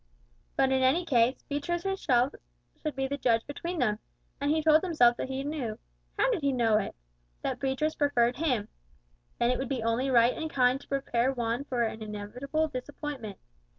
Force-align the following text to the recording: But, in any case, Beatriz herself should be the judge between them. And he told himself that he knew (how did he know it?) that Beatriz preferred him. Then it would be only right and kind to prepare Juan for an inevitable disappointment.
But, 0.55 0.71
in 0.71 0.81
any 0.81 1.05
case, 1.05 1.43
Beatriz 1.47 1.83
herself 1.83 2.33
should 2.81 2.95
be 2.95 3.07
the 3.07 3.19
judge 3.19 3.45
between 3.45 3.77
them. 3.77 3.99
And 4.41 4.49
he 4.49 4.63
told 4.63 4.81
himself 4.81 5.15
that 5.17 5.27
he 5.29 5.43
knew 5.43 5.77
(how 6.17 6.31
did 6.31 6.41
he 6.41 6.51
know 6.51 6.79
it?) 6.79 6.95
that 7.43 7.59
Beatriz 7.59 7.93
preferred 7.93 8.37
him. 8.37 8.67
Then 9.37 9.51
it 9.51 9.59
would 9.59 9.69
be 9.69 9.83
only 9.83 10.09
right 10.09 10.33
and 10.35 10.49
kind 10.49 10.81
to 10.81 10.87
prepare 10.87 11.31
Juan 11.31 11.65
for 11.65 11.83
an 11.83 12.01
inevitable 12.01 12.67
disappointment. 12.67 13.37